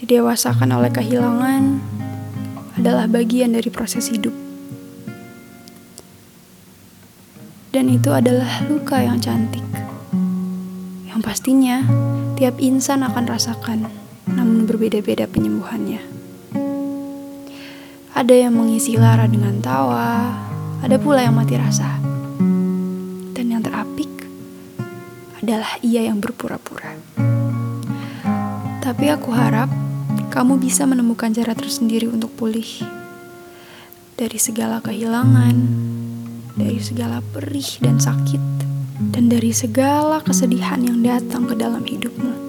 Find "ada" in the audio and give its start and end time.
18.16-18.48, 20.80-20.96